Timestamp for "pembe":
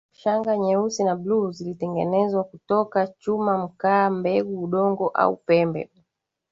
5.37-5.89